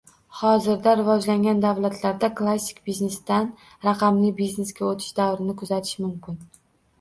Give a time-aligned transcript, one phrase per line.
[0.35, 3.51] Hozirda rivojlangan davlatlarda klassik biznesdan
[3.89, 6.43] raqamli biznesga oʻtish davrini kuzatish mumkin.